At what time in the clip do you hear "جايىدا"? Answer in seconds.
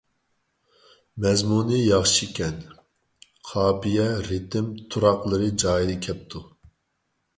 5.65-5.99